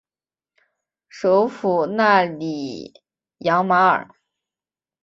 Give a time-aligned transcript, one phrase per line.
[1.09, 3.03] 首府纳里
[3.41, 4.09] 扬马尔。